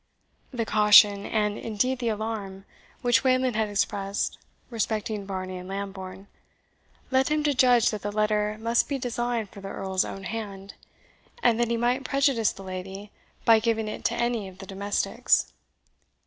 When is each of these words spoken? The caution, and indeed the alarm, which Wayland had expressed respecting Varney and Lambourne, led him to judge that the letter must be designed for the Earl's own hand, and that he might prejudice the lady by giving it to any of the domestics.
The 0.49 0.65
caution, 0.65 1.27
and 1.27 1.59
indeed 1.59 1.99
the 1.99 2.09
alarm, 2.09 2.65
which 3.03 3.23
Wayland 3.23 3.55
had 3.55 3.69
expressed 3.69 4.39
respecting 4.71 5.27
Varney 5.27 5.59
and 5.59 5.69
Lambourne, 5.69 6.27
led 7.11 7.27
him 7.27 7.43
to 7.43 7.53
judge 7.53 7.91
that 7.91 8.01
the 8.01 8.11
letter 8.11 8.57
must 8.59 8.89
be 8.89 8.97
designed 8.97 9.49
for 9.51 9.61
the 9.61 9.67
Earl's 9.69 10.03
own 10.03 10.23
hand, 10.23 10.73
and 11.43 11.59
that 11.59 11.67
he 11.69 11.77
might 11.77 12.03
prejudice 12.03 12.51
the 12.51 12.63
lady 12.63 13.11
by 13.45 13.59
giving 13.59 13.87
it 13.87 14.03
to 14.05 14.15
any 14.15 14.47
of 14.47 14.57
the 14.57 14.65
domestics. 14.65 15.53